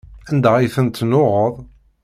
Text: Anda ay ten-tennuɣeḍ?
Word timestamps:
Anda 0.29 0.49
ay 0.55 0.69
ten-tennuɣeḍ? 0.75 1.55